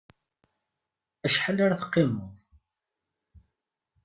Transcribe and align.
Acḥal 1.25 1.57
ara 1.65 1.81
t-qimeḍ? 1.81 2.31